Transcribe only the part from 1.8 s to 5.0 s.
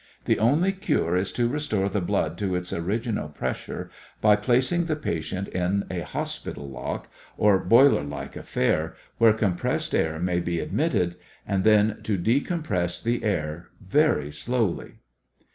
the blood to its original pressure by placing the